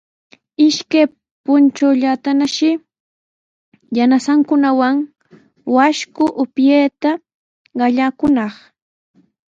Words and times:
Ishkay 0.67 1.05
puntrawllatanashi 1.43 2.69
yanasankunawan 3.97 4.95
washku 5.75 6.23
upyayta 6.43 7.09
qallaykunaq. 7.77 8.53